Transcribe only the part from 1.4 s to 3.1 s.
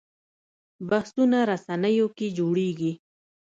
رسنیو کې جوړېږي